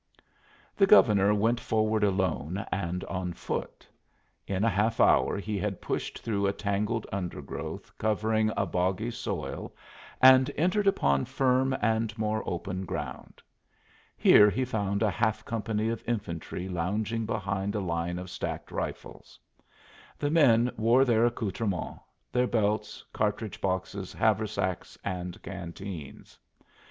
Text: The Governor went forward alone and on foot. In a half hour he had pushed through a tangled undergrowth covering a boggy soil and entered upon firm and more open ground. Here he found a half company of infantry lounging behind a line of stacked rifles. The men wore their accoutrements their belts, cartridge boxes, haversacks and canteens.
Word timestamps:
The 0.75 0.87
Governor 0.87 1.31
went 1.35 1.59
forward 1.59 2.03
alone 2.03 2.65
and 2.71 3.03
on 3.03 3.33
foot. 3.33 3.87
In 4.47 4.63
a 4.63 4.67
half 4.69 4.99
hour 4.99 5.37
he 5.37 5.59
had 5.59 5.79
pushed 5.79 6.23
through 6.23 6.47
a 6.47 6.53
tangled 6.53 7.05
undergrowth 7.11 7.95
covering 7.99 8.51
a 8.57 8.65
boggy 8.65 9.11
soil 9.11 9.71
and 10.19 10.49
entered 10.57 10.87
upon 10.87 11.25
firm 11.25 11.77
and 11.83 12.17
more 12.17 12.41
open 12.49 12.83
ground. 12.83 13.43
Here 14.17 14.49
he 14.49 14.65
found 14.65 15.03
a 15.03 15.11
half 15.11 15.45
company 15.45 15.89
of 15.89 16.03
infantry 16.09 16.67
lounging 16.67 17.27
behind 17.27 17.75
a 17.75 17.79
line 17.79 18.17
of 18.17 18.31
stacked 18.31 18.71
rifles. 18.71 19.37
The 20.17 20.31
men 20.31 20.71
wore 20.77 21.05
their 21.05 21.27
accoutrements 21.27 21.99
their 22.31 22.47
belts, 22.47 23.05
cartridge 23.13 23.61
boxes, 23.61 24.13
haversacks 24.13 24.97
and 25.03 25.39
canteens. 25.43 26.39